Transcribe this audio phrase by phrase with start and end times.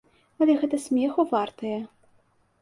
[0.45, 1.75] Але гэта смеху вартае.